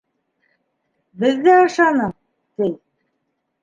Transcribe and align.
—Беҙҙә 1.25 1.55
ашаның, 1.69 2.19
ти. 2.57 2.75